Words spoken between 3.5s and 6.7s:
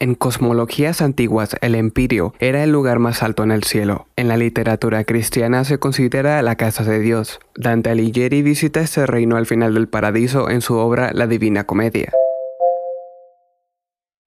el cielo. En la literatura cristiana se considera la